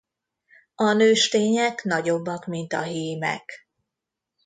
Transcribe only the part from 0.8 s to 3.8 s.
nőstények nagyobbak mint a hímek.